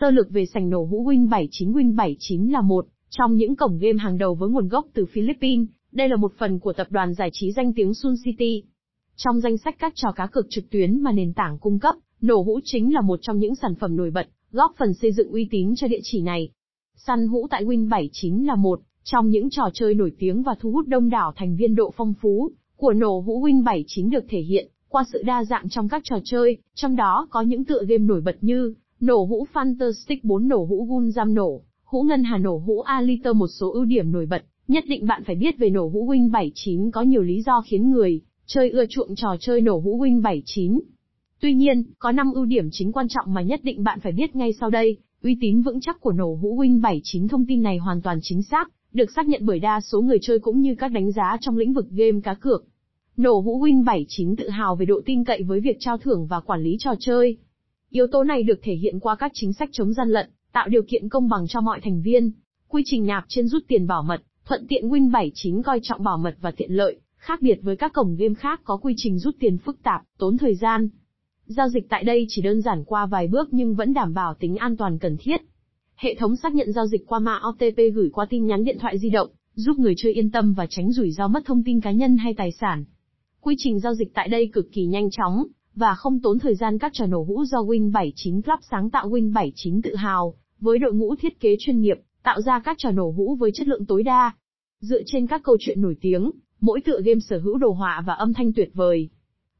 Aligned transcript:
Sơ 0.00 0.10
lược 0.10 0.30
về 0.30 0.46
sảnh 0.46 0.70
nổ 0.70 0.84
hũ 0.84 1.04
Win 1.04 1.28
79 1.28 1.72
Win 1.72 1.96
79 1.96 2.48
là 2.48 2.60
một 2.60 2.86
trong 3.10 3.36
những 3.36 3.56
cổng 3.56 3.78
game 3.78 3.98
hàng 3.98 4.18
đầu 4.18 4.34
với 4.34 4.48
nguồn 4.48 4.68
gốc 4.68 4.86
từ 4.94 5.06
Philippines, 5.06 5.66
đây 5.92 6.08
là 6.08 6.16
một 6.16 6.32
phần 6.38 6.58
của 6.58 6.72
tập 6.72 6.86
đoàn 6.90 7.14
giải 7.14 7.30
trí 7.32 7.52
danh 7.52 7.72
tiếng 7.72 7.94
Sun 7.94 8.14
City. 8.24 8.62
Trong 9.16 9.40
danh 9.40 9.56
sách 9.58 9.76
các 9.78 9.92
trò 9.96 10.12
cá 10.12 10.26
cược 10.26 10.46
trực 10.50 10.70
tuyến 10.70 11.00
mà 11.00 11.12
nền 11.12 11.32
tảng 11.32 11.58
cung 11.58 11.78
cấp, 11.78 11.94
nổ 12.20 12.42
hũ 12.42 12.60
chính 12.64 12.94
là 12.94 13.00
một 13.00 13.18
trong 13.22 13.38
những 13.38 13.54
sản 13.54 13.74
phẩm 13.74 13.96
nổi 13.96 14.10
bật, 14.10 14.28
góp 14.52 14.72
phần 14.78 14.94
xây 14.94 15.12
dựng 15.12 15.32
uy 15.32 15.48
tín 15.50 15.74
cho 15.76 15.88
địa 15.88 16.00
chỉ 16.02 16.22
này. 16.22 16.48
Săn 16.96 17.28
hũ 17.28 17.46
tại 17.50 17.64
Win 17.64 17.88
79 17.88 18.44
là 18.44 18.54
một 18.54 18.80
trong 19.04 19.28
những 19.28 19.50
trò 19.50 19.70
chơi 19.74 19.94
nổi 19.94 20.12
tiếng 20.18 20.42
và 20.42 20.54
thu 20.60 20.70
hút 20.70 20.88
đông 20.88 21.10
đảo 21.10 21.32
thành 21.36 21.56
viên 21.56 21.74
độ 21.74 21.92
phong 21.96 22.14
phú 22.20 22.50
của 22.76 22.92
nổ 22.92 23.20
hũ 23.20 23.46
Win 23.46 23.64
79 23.64 24.10
được 24.10 24.24
thể 24.28 24.40
hiện 24.40 24.68
qua 24.88 25.04
sự 25.12 25.22
đa 25.22 25.44
dạng 25.44 25.68
trong 25.68 25.88
các 25.88 26.02
trò 26.04 26.16
chơi, 26.24 26.56
trong 26.74 26.96
đó 26.96 27.26
có 27.30 27.40
những 27.40 27.64
tựa 27.64 27.84
game 27.88 28.04
nổi 28.04 28.20
bật 28.20 28.36
như 28.40 28.74
nổ 29.00 29.24
hũ 29.24 29.46
Fantastic 29.52 30.18
4 30.22 30.48
nổ 30.48 30.64
hũ 30.64 30.86
Gunjam 30.90 31.32
nổ, 31.32 31.62
hũ 31.84 32.02
Ngân 32.02 32.24
Hà 32.24 32.38
nổ 32.38 32.58
hũ 32.58 32.80
Aliter 32.80 33.36
một 33.36 33.48
số 33.48 33.72
ưu 33.72 33.84
điểm 33.84 34.12
nổi 34.12 34.26
bật, 34.26 34.44
nhất 34.68 34.84
định 34.88 35.06
bạn 35.06 35.22
phải 35.26 35.36
biết 35.36 35.58
về 35.58 35.70
nổ 35.70 35.88
hũ 35.88 36.06
Win 36.06 36.30
79 36.30 36.90
có 36.90 37.02
nhiều 37.02 37.22
lý 37.22 37.42
do 37.42 37.62
khiến 37.66 37.90
người 37.90 38.20
chơi 38.46 38.70
ưa 38.70 38.84
chuộng 38.86 39.14
trò 39.14 39.36
chơi 39.40 39.60
nổ 39.60 39.78
hũ 39.78 39.98
Win 39.98 40.22
79. 40.22 40.80
Tuy 41.40 41.54
nhiên, 41.54 41.84
có 41.98 42.12
5 42.12 42.32
ưu 42.32 42.44
điểm 42.44 42.68
chính 42.72 42.92
quan 42.92 43.08
trọng 43.08 43.34
mà 43.34 43.42
nhất 43.42 43.60
định 43.62 43.84
bạn 43.84 44.00
phải 44.00 44.12
biết 44.12 44.36
ngay 44.36 44.52
sau 44.52 44.70
đây. 44.70 44.96
Uy 45.22 45.36
tín 45.40 45.62
vững 45.62 45.80
chắc 45.80 46.00
của 46.00 46.12
nổ 46.12 46.34
hũ 46.34 46.56
Win 46.56 46.80
79 46.80 47.28
thông 47.28 47.46
tin 47.46 47.62
này 47.62 47.78
hoàn 47.78 48.02
toàn 48.02 48.18
chính 48.22 48.42
xác, 48.42 48.70
được 48.92 49.10
xác 49.16 49.28
nhận 49.28 49.46
bởi 49.46 49.58
đa 49.58 49.80
số 49.80 50.00
người 50.00 50.18
chơi 50.22 50.38
cũng 50.38 50.60
như 50.60 50.74
các 50.74 50.88
đánh 50.88 51.12
giá 51.12 51.36
trong 51.40 51.56
lĩnh 51.56 51.72
vực 51.72 51.86
game 51.90 52.20
cá 52.24 52.34
cược. 52.34 52.64
Nổ 53.16 53.40
hũ 53.40 53.64
Win 53.64 53.84
79 53.84 54.36
tự 54.36 54.48
hào 54.48 54.76
về 54.76 54.86
độ 54.86 55.00
tin 55.06 55.24
cậy 55.24 55.42
với 55.42 55.60
việc 55.60 55.76
trao 55.80 55.98
thưởng 55.98 56.26
và 56.26 56.40
quản 56.40 56.62
lý 56.62 56.76
trò 56.78 56.94
chơi. 56.98 57.36
Yếu 57.90 58.06
tố 58.12 58.24
này 58.24 58.42
được 58.42 58.60
thể 58.62 58.74
hiện 58.74 59.00
qua 59.00 59.16
các 59.16 59.30
chính 59.34 59.52
sách 59.52 59.68
chống 59.72 59.92
gian 59.92 60.08
lận, 60.08 60.30
tạo 60.52 60.68
điều 60.68 60.82
kiện 60.82 61.08
công 61.08 61.28
bằng 61.28 61.46
cho 61.48 61.60
mọi 61.60 61.80
thành 61.80 62.02
viên. 62.02 62.32
Quy 62.68 62.82
trình 62.86 63.06
nạp 63.06 63.24
trên 63.28 63.48
rút 63.48 63.62
tiền 63.68 63.86
bảo 63.86 64.02
mật, 64.02 64.22
thuận 64.44 64.66
tiện 64.68 64.88
Win 64.88 65.10
79 65.10 65.62
coi 65.62 65.80
trọng 65.82 66.04
bảo 66.04 66.18
mật 66.18 66.36
và 66.40 66.50
tiện 66.50 66.72
lợi, 66.72 67.00
khác 67.16 67.42
biệt 67.42 67.58
với 67.62 67.76
các 67.76 67.92
cổng 67.92 68.16
game 68.16 68.34
khác 68.34 68.60
có 68.64 68.76
quy 68.76 68.94
trình 68.96 69.18
rút 69.18 69.36
tiền 69.40 69.58
phức 69.58 69.82
tạp, 69.82 70.02
tốn 70.18 70.38
thời 70.38 70.54
gian. 70.54 70.88
Giao 71.46 71.68
dịch 71.68 71.88
tại 71.88 72.04
đây 72.04 72.26
chỉ 72.28 72.42
đơn 72.42 72.62
giản 72.62 72.84
qua 72.84 73.06
vài 73.06 73.28
bước 73.28 73.48
nhưng 73.50 73.74
vẫn 73.74 73.94
đảm 73.94 74.14
bảo 74.14 74.34
tính 74.34 74.56
an 74.56 74.76
toàn 74.76 74.98
cần 74.98 75.16
thiết. 75.20 75.40
Hệ 75.96 76.14
thống 76.14 76.36
xác 76.36 76.54
nhận 76.54 76.72
giao 76.72 76.86
dịch 76.86 77.06
qua 77.06 77.18
mã 77.18 77.40
OTP 77.48 77.76
gửi 77.94 78.10
qua 78.12 78.26
tin 78.30 78.46
nhắn 78.46 78.64
điện 78.64 78.78
thoại 78.80 78.98
di 78.98 79.10
động, 79.10 79.30
giúp 79.54 79.78
người 79.78 79.94
chơi 79.96 80.14
yên 80.14 80.30
tâm 80.30 80.54
và 80.54 80.66
tránh 80.70 80.92
rủi 80.92 81.10
ro 81.10 81.28
mất 81.28 81.42
thông 81.46 81.62
tin 81.64 81.80
cá 81.80 81.92
nhân 81.92 82.16
hay 82.16 82.34
tài 82.34 82.52
sản. 82.52 82.84
Quy 83.40 83.54
trình 83.58 83.80
giao 83.80 83.94
dịch 83.94 84.14
tại 84.14 84.28
đây 84.28 84.50
cực 84.52 84.72
kỳ 84.72 84.84
nhanh 84.84 85.10
chóng, 85.10 85.46
và 85.76 85.94
không 85.94 86.20
tốn 86.20 86.38
thời 86.38 86.54
gian 86.54 86.78
các 86.78 86.92
trò 86.94 87.06
nổ 87.06 87.22
hũ 87.22 87.44
do 87.44 87.58
Win 87.58 87.92
79 87.92 88.42
Club 88.42 88.58
sáng 88.70 88.90
tạo 88.90 89.10
Win 89.10 89.32
79 89.32 89.82
tự 89.82 89.94
hào, 89.94 90.34
với 90.60 90.78
đội 90.78 90.94
ngũ 90.94 91.16
thiết 91.16 91.40
kế 91.40 91.56
chuyên 91.58 91.80
nghiệp, 91.80 91.96
tạo 92.22 92.40
ra 92.40 92.58
các 92.58 92.76
trò 92.78 92.90
nổ 92.90 93.10
hũ 93.10 93.36
với 93.40 93.50
chất 93.54 93.68
lượng 93.68 93.86
tối 93.86 94.02
đa. 94.02 94.32
Dựa 94.80 95.00
trên 95.06 95.26
các 95.26 95.42
câu 95.44 95.56
chuyện 95.60 95.80
nổi 95.80 95.96
tiếng, 96.00 96.30
mỗi 96.60 96.80
tựa 96.80 97.00
game 97.04 97.20
sở 97.20 97.38
hữu 97.38 97.58
đồ 97.58 97.70
họa 97.70 98.04
và 98.06 98.14
âm 98.14 98.34
thanh 98.34 98.52
tuyệt 98.52 98.70
vời. 98.74 99.08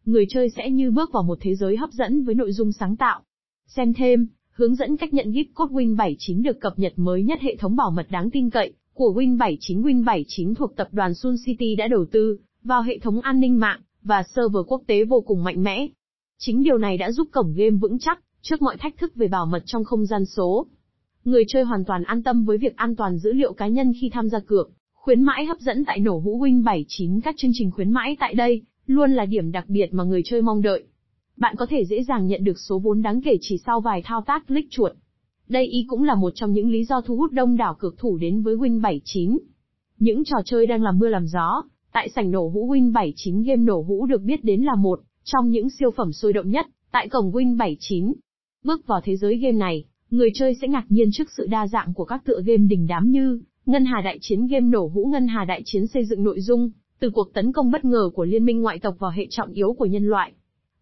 Người 0.04 0.26
chơi 0.28 0.50
sẽ 0.56 0.70
như 0.70 0.90
bước 0.90 1.12
vào 1.12 1.22
một 1.22 1.38
thế 1.40 1.54
giới 1.54 1.76
hấp 1.76 1.90
dẫn 1.90 2.24
với 2.24 2.34
nội 2.34 2.52
dung 2.52 2.72
sáng 2.72 2.96
tạo. 2.96 3.20
Xem 3.66 3.94
thêm, 3.94 4.26
hướng 4.50 4.74
dẫn 4.74 4.96
cách 4.96 5.14
nhận 5.14 5.30
gift 5.30 5.44
code 5.54 5.74
Win 5.74 5.96
79 5.96 6.42
được 6.42 6.60
cập 6.60 6.78
nhật 6.78 6.92
mới 6.96 7.22
nhất 7.22 7.38
hệ 7.40 7.56
thống 7.56 7.76
bảo 7.76 7.90
mật 7.90 8.06
đáng 8.10 8.30
tin 8.30 8.50
cậy 8.50 8.72
của 8.94 9.12
Win 9.16 9.38
79 9.38 9.82
Win 9.82 10.04
79 10.04 10.54
thuộc 10.54 10.76
tập 10.76 10.88
đoàn 10.92 11.14
Sun 11.14 11.34
City 11.44 11.74
đã 11.74 11.88
đầu 11.88 12.04
tư 12.12 12.38
vào 12.64 12.82
hệ 12.82 12.98
thống 12.98 13.20
an 13.20 13.40
ninh 13.40 13.60
mạng 13.60 13.80
và 14.02 14.22
server 14.22 14.66
quốc 14.66 14.82
tế 14.86 15.04
vô 15.04 15.20
cùng 15.20 15.44
mạnh 15.44 15.62
mẽ. 15.62 15.88
Chính 16.38 16.62
điều 16.62 16.78
này 16.78 16.96
đã 16.96 17.12
giúp 17.12 17.28
cổng 17.32 17.52
game 17.56 17.76
vững 17.80 17.98
chắc 17.98 18.20
trước 18.42 18.62
mọi 18.62 18.76
thách 18.76 18.98
thức 18.98 19.14
về 19.14 19.28
bảo 19.28 19.46
mật 19.46 19.62
trong 19.66 19.84
không 19.84 20.06
gian 20.06 20.24
số. 20.24 20.66
Người 21.24 21.44
chơi 21.48 21.62
hoàn 21.62 21.84
toàn 21.84 22.02
an 22.02 22.22
tâm 22.22 22.44
với 22.44 22.58
việc 22.58 22.76
an 22.76 22.96
toàn 22.96 23.18
dữ 23.18 23.32
liệu 23.32 23.52
cá 23.52 23.68
nhân 23.68 23.92
khi 24.00 24.10
tham 24.12 24.28
gia 24.28 24.38
cược. 24.38 24.70
Khuyến 24.94 25.22
mãi 25.22 25.44
hấp 25.44 25.60
dẫn 25.60 25.84
tại 25.84 25.98
nổ 25.98 26.18
hũ 26.18 26.38
Win 26.38 26.62
79 26.64 27.20
các 27.20 27.34
chương 27.38 27.50
trình 27.54 27.70
khuyến 27.70 27.90
mãi 27.90 28.16
tại 28.20 28.34
đây 28.34 28.62
luôn 28.86 29.10
là 29.10 29.26
điểm 29.26 29.52
đặc 29.52 29.64
biệt 29.68 29.94
mà 29.94 30.04
người 30.04 30.22
chơi 30.24 30.42
mong 30.42 30.62
đợi. 30.62 30.84
Bạn 31.36 31.56
có 31.58 31.66
thể 31.66 31.84
dễ 31.84 32.02
dàng 32.02 32.26
nhận 32.26 32.44
được 32.44 32.58
số 32.58 32.78
vốn 32.78 33.02
đáng 33.02 33.20
kể 33.22 33.36
chỉ 33.40 33.58
sau 33.66 33.80
vài 33.80 34.02
thao 34.04 34.22
tác 34.26 34.46
click 34.46 34.70
chuột. 34.70 34.92
Đây 35.48 35.66
ý 35.66 35.84
cũng 35.88 36.02
là 36.02 36.14
một 36.14 36.32
trong 36.34 36.52
những 36.52 36.70
lý 36.70 36.84
do 36.84 37.00
thu 37.00 37.16
hút 37.16 37.32
đông 37.32 37.56
đảo 37.56 37.76
cược 37.78 37.98
thủ 37.98 38.16
đến 38.16 38.42
với 38.42 38.56
Win 38.56 38.80
79. 38.80 39.38
Những 39.98 40.24
trò 40.24 40.36
chơi 40.44 40.66
đang 40.66 40.82
làm 40.82 40.98
mưa 40.98 41.08
làm 41.08 41.26
gió, 41.26 41.62
tại 41.92 42.08
sảnh 42.08 42.30
nổ 42.30 42.48
hũ 42.48 42.72
Win 42.72 42.92
79 42.92 43.42
game 43.42 43.62
nổ 43.62 43.82
hũ 43.82 44.06
được 44.06 44.22
biết 44.22 44.44
đến 44.44 44.62
là 44.62 44.74
một 44.74 45.00
trong 45.26 45.50
những 45.50 45.70
siêu 45.70 45.90
phẩm 45.90 46.12
sôi 46.12 46.32
động 46.32 46.50
nhất 46.50 46.66
tại 46.92 47.08
cổng 47.08 47.32
Win 47.32 47.56
79. 47.56 48.12
Bước 48.64 48.86
vào 48.86 49.00
thế 49.04 49.16
giới 49.16 49.36
game 49.36 49.52
này, 49.52 49.84
người 50.10 50.30
chơi 50.34 50.54
sẽ 50.60 50.68
ngạc 50.68 50.84
nhiên 50.88 51.08
trước 51.12 51.28
sự 51.36 51.46
đa 51.46 51.66
dạng 51.66 51.94
của 51.94 52.04
các 52.04 52.24
tựa 52.24 52.40
game 52.46 52.66
đình 52.68 52.86
đám 52.86 53.10
như 53.10 53.40
Ngân 53.66 53.84
Hà 53.84 54.00
Đại 54.04 54.18
Chiến 54.20 54.46
game 54.46 54.66
nổ 54.66 54.90
hũ 54.94 55.04
Ngân 55.12 55.28
Hà 55.28 55.44
Đại 55.44 55.62
Chiến 55.64 55.86
xây 55.86 56.04
dựng 56.04 56.24
nội 56.24 56.40
dung, 56.40 56.70
từ 56.98 57.10
cuộc 57.10 57.34
tấn 57.34 57.52
công 57.52 57.70
bất 57.70 57.84
ngờ 57.84 58.10
của 58.14 58.24
liên 58.24 58.44
minh 58.44 58.60
ngoại 58.60 58.78
tộc 58.78 58.94
vào 58.98 59.10
hệ 59.10 59.26
trọng 59.30 59.52
yếu 59.52 59.72
của 59.72 59.86
nhân 59.86 60.04
loại. 60.04 60.32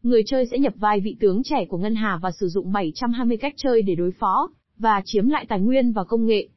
Người 0.02 0.22
chơi 0.26 0.46
sẽ 0.46 0.58
nhập 0.58 0.74
vai 0.76 1.00
vị 1.00 1.16
tướng 1.20 1.42
trẻ 1.42 1.64
của 1.68 1.78
Ngân 1.78 1.94
Hà 1.94 2.18
và 2.22 2.30
sử 2.30 2.48
dụng 2.48 2.72
720 2.72 3.36
cách 3.36 3.54
chơi 3.56 3.82
để 3.82 3.94
đối 3.94 4.10
phó, 4.10 4.50
và 4.78 5.02
chiếm 5.04 5.28
lại 5.28 5.46
tài 5.48 5.60
nguyên 5.60 5.92
và 5.92 6.04
công 6.04 6.26
nghệ. 6.26 6.48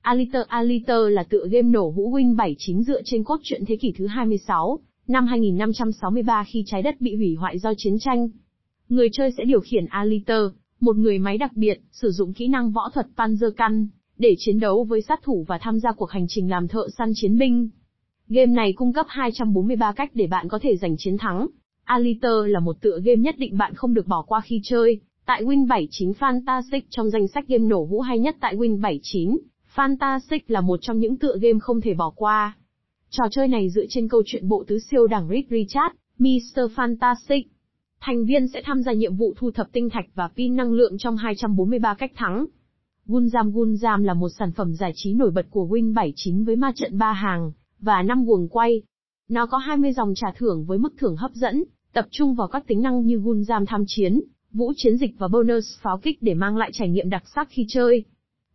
Aliter 0.00 0.46
Aliter 0.48 1.00
là 1.08 1.22
tựa 1.22 1.48
game 1.50 1.68
nổ 1.68 1.90
hũ 1.90 2.10
Win 2.16 2.36
79 2.36 2.82
dựa 2.82 3.00
trên 3.04 3.24
cốt 3.24 3.40
truyện 3.42 3.64
thế 3.66 3.76
kỷ 3.76 3.92
thứ 3.98 4.06
26, 4.06 4.78
năm 5.08 5.26
2563 5.26 6.44
khi 6.44 6.62
trái 6.66 6.82
đất 6.82 7.00
bị 7.00 7.16
hủy 7.16 7.34
hoại 7.34 7.58
do 7.58 7.72
chiến 7.76 7.98
tranh. 7.98 8.28
Người 8.88 9.08
chơi 9.12 9.30
sẽ 9.38 9.44
điều 9.44 9.60
khiển 9.60 9.86
Aliter, 9.86 10.42
một 10.80 10.96
người 10.96 11.18
máy 11.18 11.38
đặc 11.38 11.52
biệt, 11.54 11.80
sử 11.92 12.10
dụng 12.10 12.32
kỹ 12.32 12.48
năng 12.48 12.72
võ 12.72 12.90
thuật 12.94 13.06
Panzer 13.16 13.86
để 14.18 14.34
chiến 14.38 14.60
đấu 14.60 14.84
với 14.84 15.02
sát 15.02 15.22
thủ 15.22 15.44
và 15.48 15.58
tham 15.58 15.80
gia 15.80 15.92
cuộc 15.92 16.10
hành 16.10 16.26
trình 16.28 16.50
làm 16.50 16.68
thợ 16.68 16.88
săn 16.98 17.12
chiến 17.14 17.38
binh. 17.38 17.68
Game 18.28 18.52
này 18.52 18.72
cung 18.72 18.92
cấp 18.92 19.06
243 19.08 19.92
cách 19.92 20.10
để 20.14 20.26
bạn 20.26 20.48
có 20.48 20.58
thể 20.62 20.76
giành 20.76 20.96
chiến 20.98 21.18
thắng. 21.18 21.46
Aliter 21.84 22.46
là 22.46 22.60
một 22.60 22.80
tựa 22.80 23.00
game 23.04 23.16
nhất 23.16 23.34
định 23.38 23.58
bạn 23.58 23.74
không 23.74 23.94
được 23.94 24.06
bỏ 24.06 24.22
qua 24.22 24.40
khi 24.40 24.60
chơi. 24.64 25.00
Tại 25.26 25.44
Win 25.44 25.66
79 25.66 26.12
Fantastic 26.12 26.80
trong 26.90 27.10
danh 27.10 27.28
sách 27.28 27.48
game 27.48 27.64
nổ 27.64 27.84
hũ 27.84 28.00
hay 28.00 28.18
nhất 28.18 28.36
tại 28.40 28.56
Win 28.56 28.80
79, 28.80 29.38
Fantastic 29.74 30.40
là 30.46 30.60
một 30.60 30.78
trong 30.82 30.98
những 30.98 31.16
tựa 31.16 31.38
game 31.40 31.58
không 31.58 31.80
thể 31.80 31.94
bỏ 31.94 32.12
qua. 32.16 32.56
Trò 33.18 33.24
chơi 33.30 33.48
này 33.48 33.70
dựa 33.70 33.84
trên 33.88 34.08
câu 34.08 34.22
chuyện 34.26 34.48
bộ 34.48 34.64
tứ 34.66 34.78
siêu 34.78 35.06
đẳng 35.06 35.28
Rick 35.28 35.50
Richard, 35.50 35.94
Mr. 36.18 36.60
Fantastic. 36.74 37.42
Thành 38.00 38.24
viên 38.24 38.48
sẽ 38.48 38.62
tham 38.64 38.82
gia 38.82 38.92
nhiệm 38.92 39.16
vụ 39.16 39.34
thu 39.36 39.50
thập 39.50 39.72
tinh 39.72 39.90
thạch 39.90 40.04
và 40.14 40.28
pin 40.36 40.56
năng 40.56 40.72
lượng 40.72 40.98
trong 40.98 41.16
243 41.16 41.94
cách 41.94 42.12
thắng. 42.14 42.46
Gunjam 43.06 43.52
Gunjam 43.52 44.04
là 44.04 44.14
một 44.14 44.28
sản 44.28 44.52
phẩm 44.52 44.74
giải 44.74 44.92
trí 44.94 45.14
nổi 45.14 45.30
bật 45.30 45.46
của 45.50 45.66
Win 45.66 45.94
79 45.94 46.44
với 46.44 46.56
ma 46.56 46.72
trận 46.74 46.98
ba 46.98 47.12
hàng, 47.12 47.52
và 47.80 48.02
5 48.02 48.24
guồng 48.24 48.48
quay. 48.48 48.82
Nó 49.28 49.46
có 49.46 49.58
20 49.58 49.92
dòng 49.92 50.14
trả 50.14 50.28
thưởng 50.36 50.64
với 50.64 50.78
mức 50.78 50.94
thưởng 50.98 51.16
hấp 51.16 51.32
dẫn, 51.34 51.64
tập 51.92 52.06
trung 52.10 52.34
vào 52.34 52.48
các 52.48 52.66
tính 52.66 52.82
năng 52.82 53.06
như 53.06 53.18
Gunjam 53.18 53.64
tham 53.66 53.84
chiến, 53.86 54.20
vũ 54.52 54.72
chiến 54.76 54.96
dịch 54.96 55.18
và 55.18 55.28
bonus 55.28 55.78
pháo 55.80 55.98
kích 55.98 56.18
để 56.20 56.34
mang 56.34 56.56
lại 56.56 56.70
trải 56.72 56.88
nghiệm 56.88 57.10
đặc 57.10 57.22
sắc 57.34 57.48
khi 57.50 57.66
chơi. 57.68 58.04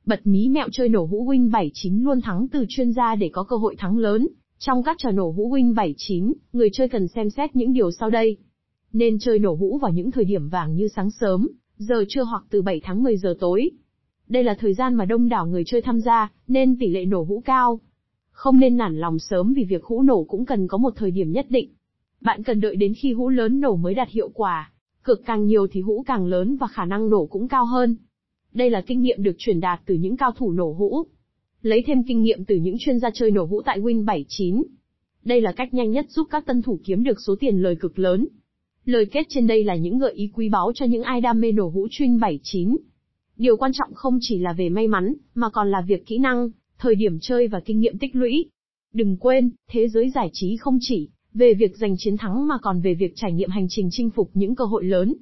Bật 0.06 0.28
mí 0.28 0.50
mẹo 0.50 0.68
chơi 0.72 0.90
nổ 0.90 1.06
hũ 1.06 1.26
Win 1.32 1.52
79 1.52 2.04
luôn 2.04 2.22
thắng 2.22 2.48
từ 2.48 2.66
chuyên 2.70 2.92
gia 2.92 3.16
để 3.16 3.30
có 3.34 3.44
cơ 3.44 3.56
hội 3.56 3.76
thắng 3.76 3.98
lớn. 3.98 4.28
Trong 4.64 4.84
các 4.84 4.98
trò 5.00 5.12
nổ 5.12 5.32
hũ 5.32 5.50
Win 5.50 5.74
79, 5.74 6.34
người 6.54 6.70
chơi 6.74 6.90
cần 6.90 7.08
xem 7.08 7.30
xét 7.30 7.56
những 7.56 7.74
điều 7.74 7.92
sau 7.92 8.10
đây. 8.10 8.38
Nên 8.94 9.20
chơi 9.20 9.40
nổ 9.40 9.54
hũ 9.54 9.78
vào 9.78 9.92
những 9.92 10.12
thời 10.12 10.26
điểm 10.26 10.50
vàng 10.50 10.76
như 10.76 10.88
sáng 10.88 11.12
sớm, 11.12 11.50
giờ 11.78 12.06
trưa 12.10 12.24
hoặc 12.24 12.44
từ 12.50 12.62
7 12.62 12.82
tháng 12.84 13.04
10 13.04 13.18
giờ 13.18 13.36
tối. 13.40 13.70
Đây 14.28 14.44
là 14.44 14.56
thời 14.60 14.74
gian 14.74 14.96
mà 14.96 15.06
đông 15.06 15.30
đảo 15.30 15.48
người 15.48 15.64
chơi 15.66 15.82
tham 15.82 16.00
gia, 16.00 16.32
nên 16.48 16.80
tỷ 16.80 16.88
lệ 16.88 17.06
nổ 17.06 17.24
hũ 17.24 17.42
cao. 17.46 17.80
Không 18.32 18.60
nên 18.60 18.78
nản 18.78 19.00
lòng 19.00 19.20
sớm 19.20 19.54
vì 19.54 19.64
việc 19.64 19.84
hũ 19.84 20.02
nổ 20.02 20.24
cũng 20.24 20.46
cần 20.46 20.68
có 20.68 20.78
một 20.78 20.94
thời 20.96 21.12
điểm 21.12 21.32
nhất 21.32 21.46
định. 21.50 21.70
Bạn 22.22 22.44
cần 22.44 22.60
đợi 22.60 22.76
đến 22.76 22.94
khi 22.94 23.14
hũ 23.14 23.30
lớn 23.30 23.60
nổ 23.60 23.76
mới 23.76 23.94
đạt 23.94 24.10
hiệu 24.10 24.30
quả. 24.34 24.72
Cực 25.04 25.22
càng 25.26 25.46
nhiều 25.46 25.68
thì 25.72 25.82
hũ 25.82 26.04
càng 26.08 26.26
lớn 26.26 26.56
và 26.56 26.68
khả 26.68 26.86
năng 26.86 27.10
nổ 27.10 27.26
cũng 27.26 27.48
cao 27.48 27.66
hơn. 27.66 27.96
Đây 28.54 28.70
là 28.70 28.82
kinh 28.82 29.02
nghiệm 29.02 29.24
được 29.24 29.36
truyền 29.38 29.60
đạt 29.60 29.82
từ 29.86 29.96
những 29.96 30.18
cao 30.18 30.32
thủ 30.32 30.52
nổ 30.52 30.72
hũ. 30.74 31.06
Lấy 31.62 31.84
thêm 31.88 32.04
kinh 32.04 32.22
nghiệm 32.22 32.46
từ 32.46 32.56
những 32.56 32.76
chuyên 32.80 33.00
gia 33.00 33.10
chơi 33.14 33.32
nổ 33.32 33.46
hũ 33.46 33.62
tại 33.66 33.80
Win 33.80 34.06
79. 34.06 34.64
Đây 35.24 35.42
là 35.42 35.52
cách 35.52 35.74
nhanh 35.74 35.92
nhất 35.92 36.06
giúp 36.10 36.28
các 36.32 36.46
tân 36.46 36.62
thủ 36.62 36.80
kiếm 36.84 37.04
được 37.04 37.18
số 37.28 37.36
tiền 37.40 37.58
lời 37.58 37.76
cực 37.76 38.00
lớn. 38.00 38.28
Lời 38.86 39.06
kết 39.06 39.26
trên 39.30 39.48
đây 39.48 39.64
là 39.64 39.76
những 39.76 40.00
gợi 40.00 40.14
ý 40.14 40.30
quý 40.34 40.50
báu 40.50 40.72
cho 40.76 40.86
những 40.86 41.04
ai 41.04 41.22
đam 41.22 41.42
mê 41.42 41.52
nổ 41.52 41.70
hũ 41.70 41.88
chuyên 41.92 42.20
79. 42.20 42.78
Điều 43.38 43.58
quan 43.58 43.72
trọng 43.74 43.94
không 43.94 44.18
chỉ 44.22 44.40
là 44.40 44.54
về 44.54 44.70
may 44.70 44.88
mắn, 44.88 45.14
mà 45.36 45.50
còn 45.50 45.72
là 45.72 45.82
việc 45.82 46.06
kỹ 46.06 46.18
năng, 46.18 46.50
thời 46.78 46.96
điểm 46.96 47.20
chơi 47.22 47.48
và 47.48 47.60
kinh 47.60 47.80
nghiệm 47.80 47.98
tích 47.98 48.16
lũy. 48.16 48.46
Đừng 48.94 49.18
quên, 49.18 49.50
thế 49.70 49.88
giới 49.88 50.10
giải 50.10 50.30
trí 50.34 50.58
không 50.58 50.78
chỉ 50.82 51.10
về 51.34 51.54
việc 51.54 51.78
giành 51.78 51.96
chiến 51.98 52.18
thắng 52.18 52.48
mà 52.48 52.58
còn 52.62 52.82
về 52.82 52.94
việc 52.94 53.14
trải 53.16 53.34
nghiệm 53.34 53.50
hành 53.50 53.68
trình 53.70 53.88
chinh 53.92 54.10
phục 54.10 54.30
những 54.34 54.56
cơ 54.56 54.66
hội 54.66 54.86
lớn. 54.86 55.14